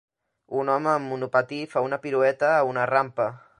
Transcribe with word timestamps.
Un 0.61 0.71
home 0.75 0.89
amb 0.93 1.11
monopatí 1.13 1.61
fa 1.75 1.85
una 1.91 2.01
pirueta 2.07 2.53
a 2.57 2.67
una 2.73 2.91
rampa. 2.97 3.33